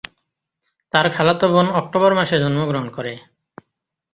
[0.93, 3.13] তার খালাতো বোন অক্টোবর মাসে জন্মগ্রহণ করে।